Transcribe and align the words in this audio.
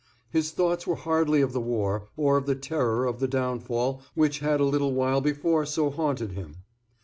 His 0.31 0.49
thoughts 0.49 0.87
were 0.87 0.95
hardly 0.95 1.41
of 1.41 1.53
the 1.53 1.61
war, 1.61 2.07
or 2.17 2.35
of 2.35 2.47
the 2.47 2.55
terror 2.55 3.05
of 3.05 3.19
the 3.19 3.27
downfall 3.27 4.01
which 4.15 4.39
had 4.39 4.59
a 4.59 4.65
little 4.65 4.95
while 4.95 5.21
before 5.21 5.63
so 5.63 5.91
haunted 5.91 6.31
him. 6.31 6.63